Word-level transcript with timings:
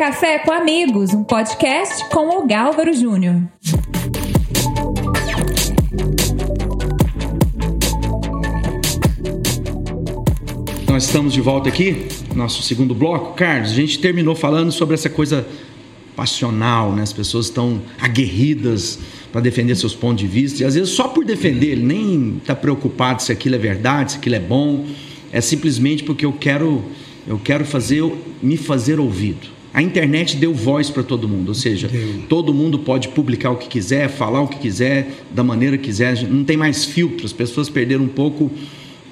Café 0.00 0.38
com 0.38 0.50
Amigos, 0.50 1.12
um 1.12 1.22
podcast 1.22 2.08
com 2.08 2.38
o 2.38 2.46
Gálvaro 2.46 2.90
Júnior. 2.94 3.42
Nós 10.88 11.04
estamos 11.04 11.34
de 11.34 11.42
volta 11.42 11.68
aqui, 11.68 12.08
nosso 12.34 12.62
segundo 12.62 12.94
bloco. 12.94 13.34
Carlos, 13.34 13.72
a 13.72 13.74
gente 13.74 13.98
terminou 13.98 14.34
falando 14.34 14.72
sobre 14.72 14.94
essa 14.94 15.10
coisa 15.10 15.46
passional, 16.16 16.94
né? 16.94 17.02
As 17.02 17.12
pessoas 17.12 17.48
estão 17.48 17.82
aguerridas 18.00 18.98
para 19.30 19.42
defender 19.42 19.76
seus 19.76 19.94
pontos 19.94 20.22
de 20.22 20.26
vista 20.26 20.62
e 20.62 20.64
às 20.64 20.76
vezes 20.76 20.88
só 20.88 21.08
por 21.08 21.26
defender, 21.26 21.72
ele 21.72 21.84
nem 21.84 22.38
está 22.38 22.54
preocupado 22.54 23.22
se 23.22 23.30
aquilo 23.30 23.54
é 23.54 23.58
verdade, 23.58 24.12
se 24.12 24.16
aquilo 24.16 24.36
é 24.36 24.40
bom, 24.40 24.86
é 25.30 25.42
simplesmente 25.42 26.02
porque 26.04 26.24
eu 26.24 26.32
quero 26.32 26.82
eu 27.26 27.38
quero 27.38 27.66
fazer 27.66 28.02
me 28.42 28.56
fazer 28.56 28.98
ouvido. 28.98 29.59
A 29.72 29.80
internet 29.80 30.36
deu 30.36 30.52
voz 30.52 30.90
para 30.90 31.02
todo 31.02 31.28
mundo, 31.28 31.48
ou 31.48 31.54
seja, 31.54 31.88
deu. 31.88 32.22
todo 32.28 32.52
mundo 32.52 32.78
pode 32.78 33.08
publicar 33.08 33.50
o 33.50 33.56
que 33.56 33.68
quiser, 33.68 34.08
falar 34.08 34.40
o 34.42 34.48
que 34.48 34.58
quiser, 34.58 35.24
da 35.30 35.44
maneira 35.44 35.78
que 35.78 35.84
quiser, 35.84 36.22
não 36.28 36.44
tem 36.44 36.56
mais 36.56 36.84
filtros, 36.84 37.26
as 37.26 37.32
pessoas 37.32 37.68
perderam 37.68 38.04
um 38.04 38.08
pouco 38.08 38.50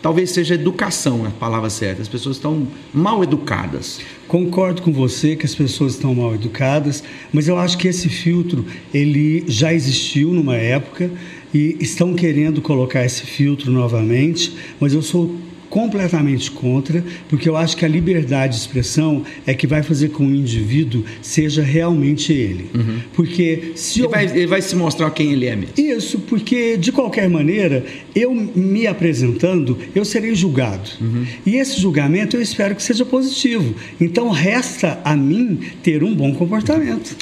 talvez 0.03 0.31
seja 0.31 0.55
educação 0.55 1.25
a 1.27 1.31
palavra 1.31 1.71
certa. 1.71 2.03
As 2.03 2.09
pessoas 2.09 2.37
estão 2.37 2.67
mal 2.93 3.23
educadas. 3.23 4.01
Concordo 4.27 4.83
com 4.83 4.93
você 4.93 5.37
que 5.37 5.47
as 5.47 5.55
pessoas 5.55 5.95
estão 5.95 6.15
mal 6.15 6.35
educadas, 6.35 7.03
mas 7.33 7.49
eu 7.49 7.59
acho 7.59 7.79
que 7.79 7.89
esse 7.89 8.09
filtro 8.09 8.65
ele 8.93 9.45
já 9.47 9.73
existiu 9.73 10.33
numa 10.33 10.57
época 10.57 11.11
e 11.53 11.77
estão 11.81 12.15
querendo 12.15 12.61
colocar 12.61 13.05
esse 13.05 13.23
filtro 13.23 13.73
novamente, 13.73 14.55
mas 14.79 14.93
eu 14.93 15.03
sou 15.03 15.35
completamente 15.69 16.51
contra, 16.51 17.05
porque 17.29 17.49
eu 17.49 17.57
acho 17.57 17.77
que 17.77 17.85
a 17.85 17.89
liberdade 17.89 18.55
de 18.55 18.61
expressão 18.61 19.23
é 19.47 19.55
que 19.55 19.67
vai 19.67 19.83
fazer 19.83 20.11
com 20.11 20.19
que 20.19 20.23
o 20.25 20.35
indivíduo 20.35 21.05
seja 21.23 21.63
realmente 21.63 22.33
ele. 22.33 22.71
Uhum. 22.75 22.99
Porque 23.15 23.73
se 23.75 24.01
ele, 24.01 24.07
eu... 24.07 24.11
vai, 24.11 24.25
ele 24.25 24.47
vai 24.47 24.63
se 24.63 24.75
mostrar 24.75 25.11
quem 25.11 25.33
ele 25.33 25.47
é 25.47 25.57
mesmo. 25.57 25.75
Isso, 25.77 26.19
porque 26.21 26.77
de 26.77 26.93
qualquer 26.93 27.29
maneira, 27.29 27.85
eu 28.15 28.35
me 28.35 28.87
apresentando, 28.87 29.79
eu 29.95 30.05
serei 30.05 30.35
julgado. 30.35 30.91
Uhum. 31.01 31.25
E 31.47 31.57
esse 31.57 31.81
julgamento 31.81 32.37
eu 32.37 32.43
espero 32.43 32.75
que 32.75 32.83
seja 32.83 33.05
positivo. 33.05 33.75
Então 34.01 34.31
resta 34.31 35.01
a 35.05 35.17
mim 35.17 35.59
ter 35.83 36.03
um 36.03 36.15
bom 36.15 36.35
comportamento. 36.35 37.17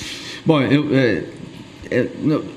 Bom, 0.44 0.62
eu, 0.62 0.94
é, 0.94 1.24
é, 1.90 2.06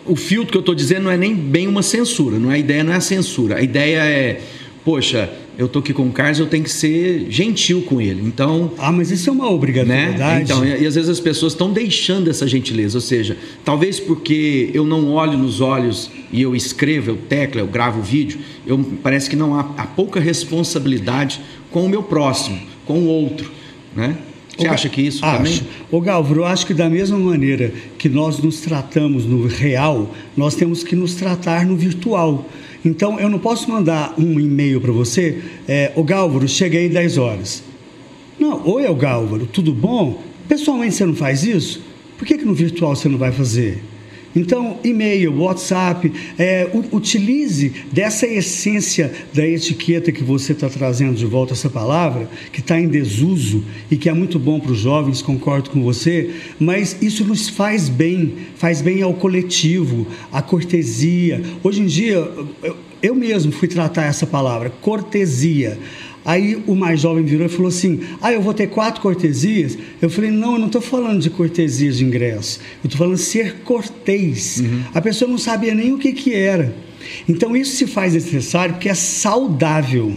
o 0.06 0.16
filtro 0.16 0.52
que 0.52 0.58
eu 0.58 0.62
estou 0.62 0.76
dizendo 0.76 1.04
não 1.04 1.12
é 1.12 1.18
nem 1.18 1.36
bem 1.36 1.68
uma 1.68 1.84
censura, 1.84 2.40
não 2.40 2.52
é, 2.52 2.56
a 2.56 2.58
ideia 2.58 2.84
não 2.84 2.94
é 2.94 2.98
a 2.98 3.02
censura. 3.02 3.58
A 3.58 3.62
ideia 3.62 4.00
é, 4.04 4.42
poxa, 4.84 5.30
eu 5.58 5.68
tô 5.68 5.80
aqui 5.80 5.94
com 5.94 6.08
o 6.08 6.12
Carlos, 6.12 6.40
eu 6.40 6.48
tenho 6.48 6.64
que 6.64 6.72
ser 6.72 7.26
gentil 7.30 7.82
com 7.82 8.00
ele. 8.00 8.22
Então. 8.26 8.72
Ah, 8.78 8.92
mas 8.92 9.12
isso 9.12 9.30
é 9.30 9.34
uma 9.34 9.50
obrigatoriedade. 9.50 10.20
Né? 10.20 10.42
Então, 10.44 10.66
e, 10.66 10.84
e 10.84 10.88
às 10.88 10.96
vezes 10.96 11.10
as 11.10 11.20
pessoas 11.20 11.54
estão 11.54 11.72
deixando 11.72 12.30
essa 12.30 12.48
gentileza. 12.48 12.98
Ou 12.98 13.02
seja, 13.02 13.38
talvez 13.64 14.00
porque 14.00 14.70
eu 14.74 14.86
não 14.86 15.14
olho 15.14 15.38
nos 15.38 15.62
olhos 15.62 16.10
e 16.32 16.42
eu 16.42 16.56
escrevo, 16.56 17.12
eu 17.12 17.18
teclo, 17.18 17.60
eu 17.60 17.68
gravo 17.68 18.00
o 18.00 18.04
vídeo, 18.04 18.40
eu, 18.66 18.80
parece 19.04 19.30
que 19.30 19.36
não 19.36 19.54
há, 19.54 19.62
há 19.78 19.86
pouca 19.86 20.20
responsabilidade 20.20 21.42
com 21.72 21.86
o 21.86 21.90
meu 21.90 22.04
próximo, 22.04 22.60
com 22.86 23.00
o 23.00 23.08
outro. 23.08 23.52
Né? 23.96 24.16
Você 24.58 24.68
acha 24.68 24.90
que 24.90 25.02
isso 25.02 25.26
acho. 25.26 25.38
também? 25.38 25.62
Ô 25.90 26.02
Galvro, 26.02 26.42
eu 26.42 26.46
acho 26.46 26.66
que 26.66 26.74
da 26.74 26.90
mesma 26.90 27.18
maneira 27.18 27.74
que 27.98 28.10
nós 28.10 28.40
nos 28.40 28.60
tratamos 28.60 29.26
no 29.26 29.48
real, 29.48 30.14
nós 30.36 30.56
temos 30.56 30.84
que 30.84 30.96
nos 30.96 31.16
tratar 31.16 31.66
no 31.66 31.78
virtual. 31.78 32.46
Então, 32.84 33.20
eu 33.20 33.30
não 33.30 33.40
posso 33.40 33.70
mandar 33.70 34.14
um 34.18 34.40
e-mail 34.40 34.80
para 34.80 34.92
você, 34.92 35.42
é, 35.68 35.92
o 35.96 36.04
Gálvaro, 36.04 36.48
cheguei 36.48 36.88
10 36.90 37.18
horas. 37.18 37.64
Não, 38.40 38.66
oi, 38.66 38.88
o 38.88 38.96
Gálvaro, 38.96 39.46
tudo 39.46 39.74
bom? 39.74 40.24
Pessoalmente 40.48 40.96
você 40.96 41.06
não 41.06 41.16
faz 41.16 41.44
isso? 41.44 41.84
Por 42.18 42.26
que, 42.26 42.38
que 42.38 42.46
no 42.46 42.54
virtual 42.54 42.96
você 42.96 43.10
não 43.10 43.18
vai 43.18 43.32
fazer? 43.32 43.84
Então, 44.36 44.80
e-mail, 44.84 45.42
WhatsApp, 45.42 46.12
é, 46.38 46.70
utilize 46.92 47.74
dessa 47.92 48.28
essência 48.28 49.12
da 49.34 49.46
etiqueta 49.46 50.12
que 50.12 50.24
você 50.24 50.52
está 50.52 50.70
trazendo 50.70 51.16
de 51.16 51.26
volta 51.26 51.54
essa 51.54 51.70
palavra, 51.70 52.30
que 52.54 52.60
está 52.60 52.80
em 52.80 52.88
desuso 52.88 53.64
e 53.90 53.98
que 53.98 54.08
é 54.08 54.14
muito 54.14 54.38
bom 54.38 54.60
para 54.60 54.72
os 54.72 54.80
jovens, 54.80 55.22
concordo 55.22 55.70
com 55.72 55.82
você, 55.82 56.32
mas 56.60 56.98
isso 57.02 57.26
nos 57.26 57.50
faz 57.50 57.90
bem, 57.90 58.34
faz 58.56 58.82
bem 58.82 59.02
ao 59.02 59.14
coletivo, 59.14 60.08
à 60.32 60.42
cortesia. 60.42 61.42
Hoje 61.64 61.82
em 61.82 61.86
dia, 61.86 62.16
eu, 62.64 62.78
eu 63.02 63.16
mesmo 63.16 63.52
fui 63.52 63.68
tratar 63.68 64.04
essa 64.04 64.28
palavra, 64.28 64.70
cortesia. 64.82 65.80
Aí 66.26 66.62
o 66.68 66.76
mais 66.76 67.02
jovem 67.02 67.24
virou 67.24 67.46
e 67.46 67.50
falou 67.50 67.70
assim: 67.70 68.02
Ah, 68.22 68.32
eu 68.32 68.42
vou 68.42 68.54
ter 68.54 68.68
quatro 68.68 69.02
cortesias? 69.02 69.78
Eu 70.02 70.10
falei: 70.10 70.30
Não, 70.32 70.54
eu 70.54 70.60
não 70.60 70.68
estou 70.68 70.82
falando 70.82 71.22
de 71.22 71.30
cortesias 71.30 71.98
de 71.98 72.06
ingresso. 72.06 72.60
Eu 72.84 72.88
estou 72.88 72.98
falando 72.98 73.18
ser 73.18 73.56
cortês. 73.64 74.60
Uhum. 74.60 74.84
A 74.94 75.02
pessoa 75.02 75.30
não 75.30 75.38
sabia 75.38 75.74
nem 75.74 75.94
o 75.94 75.98
que, 75.98 76.12
que 76.12 76.34
era. 76.34 76.76
Então 77.28 77.56
isso 77.56 77.76
se 77.76 77.88
faz 77.88 78.14
necessário 78.14 78.76
porque 78.76 78.90
é 78.90 78.94
saudável 78.94 80.16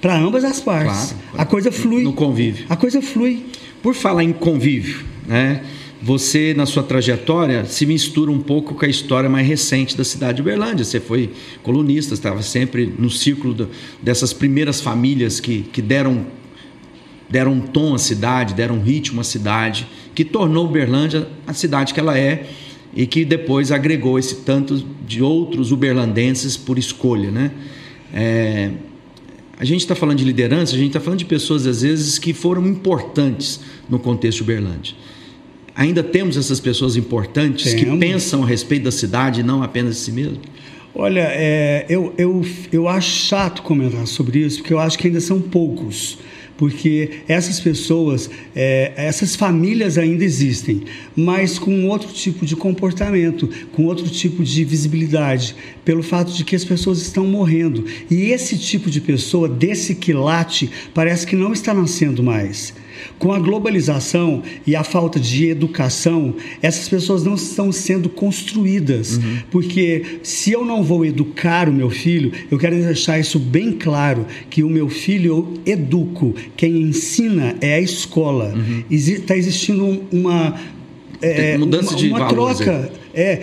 para 0.00 0.16
ambas 0.16 0.44
as 0.44 0.60
partes. 0.60 1.12
Claro, 1.12 1.38
A 1.38 1.44
coisa 1.44 1.70
flui. 1.70 2.02
No 2.02 2.12
convívio. 2.12 2.66
A 2.68 2.76
coisa 2.76 3.00
flui. 3.00 3.44
Por 3.82 3.94
falar 3.94 4.22
em 4.22 4.32
convívio, 4.32 5.04
né? 5.26 5.62
Você, 6.02 6.52
na 6.52 6.66
sua 6.66 6.82
trajetória, 6.82 7.64
se 7.64 7.86
mistura 7.86 8.28
um 8.28 8.40
pouco 8.40 8.74
com 8.74 8.84
a 8.84 8.88
história 8.88 9.30
mais 9.30 9.46
recente 9.46 9.96
da 9.96 10.02
cidade 10.02 10.36
de 10.36 10.42
Uberlândia. 10.42 10.84
Você 10.84 10.98
foi 10.98 11.30
colunista, 11.62 12.12
estava 12.12 12.42
sempre 12.42 12.92
no 12.98 13.08
círculo 13.08 13.54
do, 13.54 13.68
dessas 14.02 14.32
primeiras 14.32 14.80
famílias 14.80 15.38
que, 15.38 15.62
que 15.72 15.80
deram, 15.80 16.26
deram 17.30 17.52
um 17.52 17.60
tom 17.60 17.94
à 17.94 17.98
cidade, 17.98 18.52
deram 18.52 18.78
um 18.78 18.82
ritmo 18.82 19.20
à 19.20 19.24
cidade, 19.24 19.86
que 20.12 20.24
tornou 20.24 20.66
Uberlândia 20.66 21.28
a 21.46 21.54
cidade 21.54 21.94
que 21.94 22.00
ela 22.00 22.18
é 22.18 22.50
e 22.96 23.06
que 23.06 23.24
depois 23.24 23.70
agregou 23.70 24.18
esse 24.18 24.36
tanto 24.36 24.84
de 25.06 25.22
outros 25.22 25.70
uberlandenses 25.70 26.56
por 26.56 26.78
escolha. 26.80 27.30
Né? 27.30 27.52
É, 28.12 28.72
a 29.56 29.64
gente 29.64 29.82
está 29.82 29.94
falando 29.94 30.18
de 30.18 30.24
liderança, 30.24 30.74
a 30.74 30.78
gente 30.78 30.88
está 30.88 31.00
falando 31.00 31.20
de 31.20 31.26
pessoas, 31.26 31.64
às 31.64 31.82
vezes, 31.82 32.18
que 32.18 32.32
foram 32.32 32.66
importantes 32.66 33.60
no 33.88 34.00
contexto 34.00 34.40
Uberlândia. 34.40 34.94
Ainda 35.74 36.02
temos 36.02 36.36
essas 36.36 36.60
pessoas 36.60 36.96
importantes 36.96 37.72
temos. 37.72 37.92
que 37.92 37.98
pensam 37.98 38.42
a 38.42 38.46
respeito 38.46 38.84
da 38.84 38.92
cidade 38.92 39.40
e 39.40 39.42
não 39.42 39.62
apenas 39.62 39.96
de 39.96 40.00
si 40.02 40.12
mesmo? 40.12 40.38
Olha, 40.94 41.26
é, 41.30 41.86
eu, 41.88 42.12
eu, 42.18 42.44
eu 42.70 42.88
acho 42.88 43.08
chato 43.08 43.62
comentar 43.62 44.06
sobre 44.06 44.40
isso, 44.40 44.58
porque 44.58 44.74
eu 44.74 44.78
acho 44.78 44.98
que 44.98 45.06
ainda 45.06 45.20
são 45.20 45.40
poucos 45.40 46.18
porque 46.56 47.10
essas 47.26 47.58
pessoas, 47.60 48.30
é, 48.54 48.92
essas 48.96 49.34
famílias 49.34 49.98
ainda 49.98 50.24
existem, 50.24 50.82
mas 51.16 51.58
com 51.58 51.88
outro 51.88 52.12
tipo 52.12 52.46
de 52.46 52.54
comportamento, 52.56 53.48
com 53.72 53.86
outro 53.86 54.08
tipo 54.08 54.44
de 54.44 54.64
visibilidade, 54.64 55.54
pelo 55.84 56.02
fato 56.02 56.32
de 56.32 56.44
que 56.44 56.54
as 56.54 56.64
pessoas 56.64 57.00
estão 57.00 57.26
morrendo. 57.26 57.84
E 58.10 58.30
esse 58.30 58.58
tipo 58.58 58.90
de 58.90 59.00
pessoa, 59.00 59.48
desse 59.48 59.94
quilate, 59.94 60.70
parece 60.94 61.26
que 61.26 61.36
não 61.36 61.52
está 61.52 61.74
nascendo 61.74 62.22
mais. 62.22 62.74
Com 63.18 63.32
a 63.32 63.38
globalização 63.38 64.42
e 64.66 64.76
a 64.76 64.84
falta 64.84 65.18
de 65.18 65.48
educação, 65.48 66.34
essas 66.60 66.88
pessoas 66.88 67.24
não 67.24 67.34
estão 67.34 67.72
sendo 67.72 68.08
construídas. 68.08 69.16
Uhum. 69.16 69.38
Porque 69.50 70.18
se 70.22 70.52
eu 70.52 70.64
não 70.64 70.82
vou 70.82 71.04
educar 71.04 71.68
o 71.68 71.72
meu 71.72 71.90
filho, 71.90 72.32
eu 72.50 72.58
quero 72.58 72.76
deixar 72.76 73.18
isso 73.18 73.38
bem 73.38 73.72
claro: 73.72 74.26
que 74.50 74.62
o 74.62 74.68
meu 74.68 74.88
filho 74.88 75.26
eu 75.32 75.54
educo, 75.64 76.34
quem 76.56 76.82
ensina 76.82 77.56
é 77.60 77.74
a 77.74 77.80
escola. 77.80 78.54
Está 78.90 79.34
uhum. 79.34 79.40
existindo 79.40 80.02
uma. 80.12 80.58
É, 81.20 81.56
mudança 81.56 81.90
uma, 81.90 81.98
de 81.98 82.08
uma 82.08 82.28
troca. 82.28 82.92
É, 83.14 83.36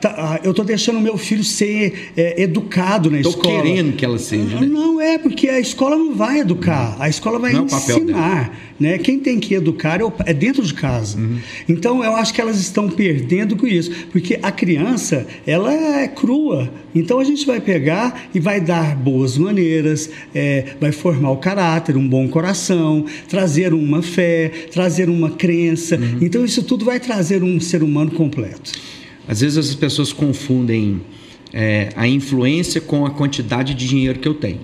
tá, 0.00 0.40
eu 0.42 0.50
estou 0.50 0.64
deixando 0.64 0.98
o 0.98 1.00
meu 1.00 1.16
filho 1.16 1.44
ser 1.44 2.12
é, 2.16 2.42
educado 2.42 3.10
na 3.10 3.20
tô 3.22 3.30
escola. 3.30 3.56
Estou 3.56 3.62
querendo 3.62 3.96
que 3.96 4.04
ela 4.04 4.18
seja. 4.18 4.60
Né? 4.60 4.66
Não 4.66 5.00
é, 5.00 5.18
porque 5.18 5.48
a 5.48 5.60
escola 5.60 5.96
não 5.96 6.14
vai 6.14 6.40
educar, 6.40 6.96
a 6.98 7.08
escola 7.08 7.38
vai 7.38 7.52
não 7.52 7.66
ensinar. 7.66 8.52
É 8.60 8.64
né? 8.78 8.98
Quem 8.98 9.18
tem 9.18 9.38
que 9.38 9.54
educar 9.54 10.00
é, 10.00 10.30
é 10.30 10.34
dentro 10.34 10.62
de 10.62 10.74
casa. 10.74 11.18
Uhum. 11.18 11.38
Então 11.68 12.02
eu 12.02 12.14
acho 12.16 12.32
que 12.34 12.40
elas 12.40 12.58
estão 12.58 12.88
perdendo 12.88 13.56
com 13.56 13.66
isso, 13.66 13.90
porque 14.10 14.38
a 14.42 14.50
criança 14.50 15.26
ela 15.46 15.72
é 15.72 16.08
crua. 16.08 16.70
Então 16.94 17.18
a 17.18 17.24
gente 17.24 17.46
vai 17.46 17.60
pegar 17.60 18.28
e 18.34 18.40
vai 18.40 18.60
dar 18.60 18.96
boas 18.96 19.38
maneiras, 19.38 20.10
é, 20.34 20.74
vai 20.80 20.92
formar 20.92 21.30
o 21.30 21.36
caráter, 21.36 21.96
um 21.96 22.06
bom 22.06 22.28
coração, 22.28 23.04
trazer 23.28 23.72
uma 23.72 24.02
fé, 24.02 24.50
trazer 24.72 25.08
uma 25.08 25.30
crença. 25.30 25.96
Uhum. 25.96 26.18
Então 26.20 26.44
isso 26.44 26.62
tudo 26.62 26.84
vai 26.84 26.98
trazer 26.98 27.42
um 27.42 27.60
ser 27.60 27.82
humano 27.82 28.10
completo. 28.10 28.72
Às 29.26 29.40
vezes 29.40 29.56
as 29.58 29.74
pessoas 29.74 30.12
confundem 30.12 31.00
é, 31.52 31.90
a 31.96 32.06
influência 32.06 32.80
com 32.80 33.06
a 33.06 33.10
quantidade 33.10 33.74
de 33.74 33.86
dinheiro 33.86 34.18
que 34.18 34.28
eu 34.28 34.34
tenho. 34.34 34.60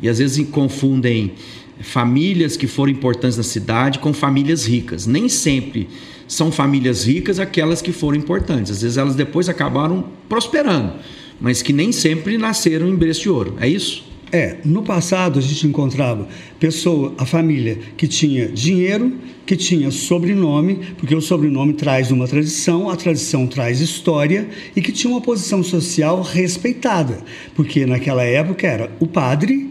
E 0.00 0.08
às 0.08 0.18
vezes 0.18 0.46
confundem 0.48 1.32
famílias 1.80 2.56
que 2.56 2.66
foram 2.66 2.92
importantes 2.92 3.36
na 3.36 3.42
cidade 3.42 3.98
com 3.98 4.12
famílias 4.12 4.66
ricas. 4.66 5.06
Nem 5.06 5.28
sempre 5.28 5.88
são 6.28 6.50
famílias 6.50 7.06
ricas 7.06 7.38
aquelas 7.38 7.80
que 7.80 7.92
foram 7.92 8.16
importantes. 8.16 8.72
Às 8.72 8.82
vezes 8.82 8.96
elas 8.96 9.14
depois 9.14 9.48
acabaram 9.48 10.04
prosperando, 10.28 10.94
mas 11.40 11.62
que 11.62 11.72
nem 11.72 11.92
sempre 11.92 12.36
nasceram 12.38 12.88
em 12.88 12.96
berço 12.96 13.22
de 13.22 13.30
ouro. 13.30 13.56
É 13.60 13.68
isso? 13.68 14.04
É, 14.32 14.56
no 14.64 14.82
passado 14.82 15.38
a 15.38 15.42
gente 15.42 15.66
encontrava 15.68 16.26
pessoa, 16.58 17.14
a 17.16 17.24
família 17.24 17.78
que 17.96 18.08
tinha 18.08 18.48
dinheiro, 18.48 19.16
que 19.46 19.56
tinha 19.56 19.90
sobrenome, 19.92 20.80
porque 20.98 21.14
o 21.14 21.20
sobrenome 21.20 21.74
traz 21.74 22.10
uma 22.10 22.26
tradição, 22.26 22.90
a 22.90 22.96
tradição 22.96 23.46
traz 23.46 23.80
história 23.80 24.48
e 24.74 24.82
que 24.82 24.90
tinha 24.90 25.12
uma 25.12 25.20
posição 25.20 25.62
social 25.62 26.22
respeitada, 26.22 27.20
porque 27.54 27.86
naquela 27.86 28.24
época 28.24 28.66
era 28.66 28.90
o 28.98 29.06
padre, 29.06 29.70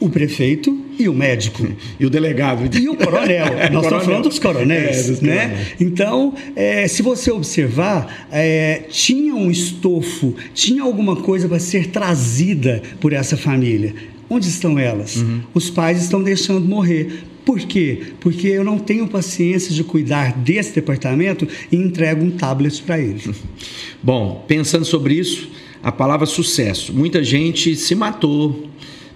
o 0.00 0.08
prefeito 0.08 0.81
e 0.98 1.08
o 1.08 1.14
médico. 1.14 1.66
E 1.98 2.06
o 2.06 2.10
delegado. 2.10 2.68
E 2.76 2.88
o 2.88 2.96
coronel. 2.96 3.46
Nós 3.72 3.84
estamos 3.84 4.04
falando 4.04 4.28
dos 4.28 4.38
coronéis. 4.38 5.06
É, 5.06 5.10
dos 5.10 5.20
né? 5.20 5.36
Coronéis. 5.36 5.68
Então, 5.80 6.34
é, 6.54 6.86
se 6.88 7.02
você 7.02 7.30
observar, 7.30 8.26
é, 8.30 8.82
tinha 8.88 9.34
um 9.34 9.50
estofo, 9.50 10.34
tinha 10.54 10.82
alguma 10.82 11.16
coisa 11.16 11.48
para 11.48 11.58
ser 11.58 11.88
trazida 11.88 12.82
por 13.00 13.12
essa 13.12 13.36
família. 13.36 13.94
Onde 14.28 14.48
estão 14.48 14.78
elas? 14.78 15.16
Uhum. 15.16 15.42
Os 15.52 15.70
pais 15.70 16.02
estão 16.02 16.22
deixando 16.22 16.66
morrer. 16.66 17.24
Por 17.44 17.58
quê? 17.60 18.00
Porque 18.20 18.46
eu 18.46 18.64
não 18.64 18.78
tenho 18.78 19.08
paciência 19.08 19.74
de 19.74 19.82
cuidar 19.82 20.32
desse 20.38 20.74
departamento 20.74 21.46
e 21.70 21.76
entrego 21.76 22.24
um 22.24 22.30
tablet 22.30 22.82
para 22.82 23.00
ele. 23.00 23.22
Bom, 24.02 24.44
pensando 24.46 24.84
sobre 24.84 25.14
isso, 25.14 25.50
a 25.82 25.90
palavra 25.90 26.26
sucesso. 26.26 26.92
Muita 26.92 27.22
gente 27.24 27.74
se 27.74 27.94
matou 27.94 28.70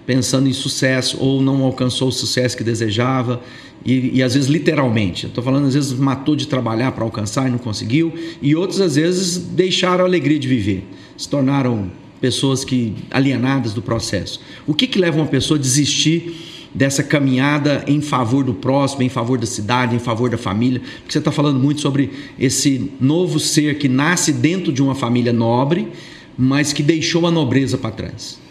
pensando 0.07 0.47
em 0.47 0.53
sucesso 0.53 1.17
ou 1.19 1.41
não 1.41 1.63
alcançou 1.63 2.07
o 2.07 2.11
sucesso 2.13 2.55
que 2.55 2.63
desejava 2.63 3.41
e, 3.85 4.17
e 4.17 4.23
às 4.23 4.33
vezes 4.33 4.49
literalmente. 4.49 5.25
Estou 5.25 5.43
falando 5.43 5.67
às 5.67 5.73
vezes 5.73 5.91
matou 5.91 6.33
de 6.33 6.47
trabalhar 6.47 6.93
para 6.93 7.03
alcançar 7.03 7.47
e 7.47 7.51
não 7.51 7.57
conseguiu 7.57 8.13
e 8.41 8.55
outros 8.55 8.79
às 8.79 8.95
vezes 8.95 9.37
deixaram 9.37 10.05
a 10.05 10.07
alegria 10.07 10.39
de 10.39 10.47
viver, 10.47 10.87
se 11.17 11.27
tornaram 11.27 11.91
pessoas 12.21 12.63
que 12.63 12.95
alienadas 13.11 13.73
do 13.73 13.81
processo. 13.81 14.39
O 14.65 14.73
que 14.73 14.87
que 14.87 14.97
leva 14.97 15.17
uma 15.17 15.27
pessoa 15.27 15.59
a 15.59 15.61
desistir 15.61 16.69
dessa 16.73 17.03
caminhada 17.03 17.83
em 17.85 17.99
favor 17.99 18.45
do 18.45 18.53
próximo, 18.53 19.03
em 19.03 19.09
favor 19.09 19.37
da 19.37 19.45
cidade, 19.45 19.93
em 19.93 19.99
favor 19.99 20.29
da 20.29 20.37
família? 20.37 20.79
Porque 20.79 21.11
você 21.11 21.19
está 21.19 21.33
falando 21.33 21.59
muito 21.59 21.81
sobre 21.81 22.11
esse 22.39 22.91
novo 22.99 23.41
ser 23.41 23.77
que 23.77 23.89
nasce 23.89 24.31
dentro 24.31 24.71
de 24.71 24.81
uma 24.81 24.95
família 24.95 25.33
nobre, 25.33 25.89
mas 26.37 26.71
que 26.71 26.81
deixou 26.81 27.27
a 27.27 27.31
nobreza 27.31 27.77
para 27.77 27.91
trás. 27.91 28.46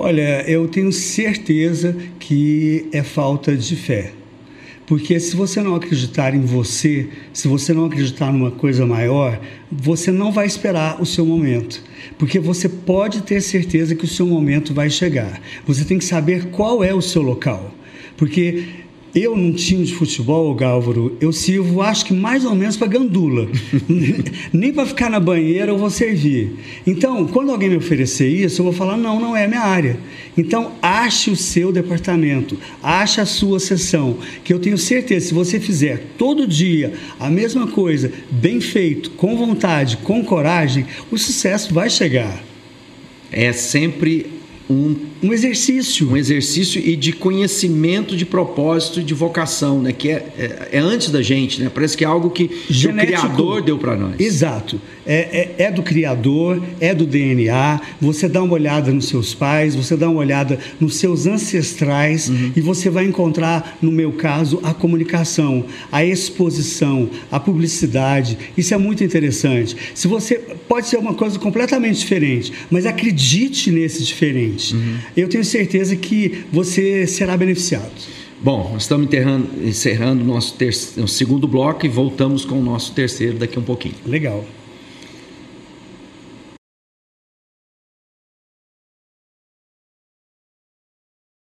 Olha, 0.00 0.48
eu 0.48 0.68
tenho 0.68 0.92
certeza 0.92 1.96
que 2.20 2.86
é 2.92 3.02
falta 3.02 3.56
de 3.56 3.74
fé. 3.74 4.12
Porque 4.86 5.18
se 5.18 5.34
você 5.34 5.60
não 5.60 5.74
acreditar 5.74 6.36
em 6.36 6.40
você, 6.40 7.08
se 7.32 7.48
você 7.48 7.74
não 7.74 7.86
acreditar 7.86 8.32
numa 8.32 8.52
coisa 8.52 8.86
maior, 8.86 9.40
você 9.70 10.12
não 10.12 10.30
vai 10.30 10.46
esperar 10.46 11.02
o 11.02 11.04
seu 11.04 11.26
momento. 11.26 11.82
Porque 12.16 12.38
você 12.38 12.68
pode 12.68 13.22
ter 13.22 13.40
certeza 13.40 13.96
que 13.96 14.04
o 14.04 14.08
seu 14.08 14.24
momento 14.24 14.72
vai 14.72 14.88
chegar. 14.88 15.42
Você 15.66 15.84
tem 15.84 15.98
que 15.98 16.04
saber 16.04 16.46
qual 16.50 16.84
é 16.84 16.94
o 16.94 17.02
seu 17.02 17.20
local. 17.20 17.74
Porque 18.16 18.66
eu, 19.22 19.36
num 19.36 19.52
time 19.52 19.84
de 19.84 19.94
futebol, 19.94 20.54
Gálvaro, 20.54 21.16
eu 21.20 21.32
sirvo, 21.32 21.82
acho 21.82 22.04
que 22.04 22.12
mais 22.12 22.44
ou 22.44 22.54
menos 22.54 22.76
para 22.76 22.86
gandula. 22.86 23.48
Nem 24.52 24.72
para 24.72 24.86
ficar 24.86 25.10
na 25.10 25.18
banheira 25.20 25.72
eu 25.72 25.78
vou 25.78 25.90
servir. 25.90 26.56
Então, 26.86 27.26
quando 27.26 27.50
alguém 27.50 27.70
me 27.70 27.76
oferecer 27.76 28.28
isso, 28.28 28.60
eu 28.60 28.64
vou 28.64 28.72
falar: 28.72 28.96
não, 28.96 29.20
não 29.20 29.36
é 29.36 29.44
a 29.44 29.48
minha 29.48 29.60
área. 29.60 29.98
Então, 30.36 30.72
ache 30.80 31.30
o 31.30 31.36
seu 31.36 31.72
departamento, 31.72 32.56
ache 32.82 33.20
a 33.20 33.26
sua 33.26 33.58
sessão, 33.58 34.18
que 34.44 34.52
eu 34.52 34.58
tenho 34.58 34.78
certeza, 34.78 35.26
se 35.26 35.34
você 35.34 35.58
fizer 35.58 36.02
todo 36.16 36.46
dia 36.46 36.92
a 37.18 37.28
mesma 37.28 37.66
coisa, 37.66 38.12
bem 38.30 38.60
feito, 38.60 39.10
com 39.10 39.36
vontade, 39.36 39.96
com 39.98 40.24
coragem, 40.24 40.86
o 41.10 41.18
sucesso 41.18 41.74
vai 41.74 41.90
chegar. 41.90 42.44
É 43.30 43.52
sempre 43.52 44.37
um, 44.68 44.94
um 45.22 45.32
exercício. 45.32 46.10
Um 46.10 46.16
exercício 46.16 46.80
e 46.80 46.94
de 46.94 47.12
conhecimento 47.12 48.16
de 48.16 48.26
propósito 48.26 49.00
e 49.00 49.02
de 49.02 49.14
vocação, 49.14 49.80
né? 49.80 49.92
que 49.92 50.10
é, 50.10 50.26
é, 50.38 50.68
é, 50.72 50.78
antes 50.78 51.10
da 51.10 51.22
gente, 51.22 51.60
né? 51.60 51.70
parece 51.72 51.96
que 51.96 52.04
é 52.04 52.06
algo 52.06 52.30
que, 52.30 52.48
que 52.48 52.86
o 52.86 52.94
Criador 52.94 53.62
deu 53.62 53.78
para 53.78 53.96
nós. 53.96 54.20
Exato. 54.20 54.80
É, 55.06 55.54
é, 55.58 55.64
é, 55.64 55.70
do 55.70 55.82
Criador, 55.82 56.62
é 56.80 56.94
do 56.94 57.06
DNA. 57.06 57.80
Você 57.98 58.28
dá 58.28 58.42
uma 58.42 58.52
olhada 58.52 58.92
nos 58.92 59.08
seus 59.08 59.32
pais, 59.32 59.74
você 59.74 59.96
dá 59.96 60.08
uma 60.08 60.20
olhada 60.20 60.58
nos 60.78 60.96
seus 60.96 61.26
ancestrais 61.26 62.28
uhum. 62.28 62.52
e 62.54 62.60
você 62.60 62.90
vai 62.90 63.06
encontrar, 63.06 63.78
no 63.80 63.90
meu 63.90 64.12
caso, 64.12 64.60
a 64.62 64.74
comunicação, 64.74 65.64
a 65.90 66.04
exposição, 66.04 67.08
a 67.32 67.40
publicidade. 67.40 68.36
Isso 68.56 68.74
é 68.74 68.76
muito 68.76 69.02
interessante. 69.02 69.74
Se 69.94 70.06
você 70.06 70.34
pode 70.68 70.88
ser 70.88 70.98
uma 70.98 71.14
coisa 71.14 71.38
completamente 71.38 72.00
diferente, 72.00 72.52
mas 72.70 72.84
acredite 72.84 73.70
nesse 73.70 74.04
diferente. 74.04 74.57
Uhum. 74.72 74.98
Eu 75.16 75.28
tenho 75.28 75.44
certeza 75.44 75.96
que 75.96 76.44
você 76.52 77.06
será 77.06 77.36
beneficiado. 77.36 77.90
Bom, 78.40 78.76
estamos 78.78 79.08
encerrando 79.64 80.22
o 80.22 80.26
nosso, 80.26 80.56
nosso 80.96 81.14
segundo 81.14 81.48
bloco 81.48 81.84
e 81.84 81.88
voltamos 81.88 82.44
com 82.44 82.58
o 82.58 82.62
nosso 82.62 82.92
terceiro 82.92 83.36
daqui 83.36 83.58
a 83.58 83.60
um 83.60 83.64
pouquinho. 83.64 83.96
Legal. 84.06 84.44